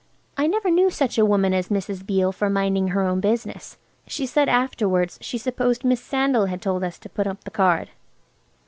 I 0.35 0.47
never 0.47 0.71
knew 0.71 0.89
such 0.89 1.19
a 1.19 1.25
woman 1.27 1.53
as 1.53 1.69
Mrs. 1.69 2.03
Beale 2.03 2.31
for 2.31 2.49
minding 2.49 2.87
her 2.87 3.03
own 3.03 3.19
business. 3.19 3.77
She 4.07 4.25
said 4.25 4.49
afterwards 4.49 5.19
she 5.21 5.37
supposed 5.37 5.83
Miss 5.85 6.01
Sandal 6.01 6.47
had 6.47 6.59
told 6.59 6.83
us 6.83 6.97
to 6.97 7.07
put 7.07 7.27
up 7.27 7.43
the 7.43 7.51
card. 7.51 7.89